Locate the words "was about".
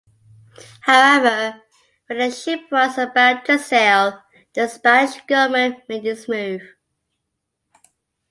2.71-3.45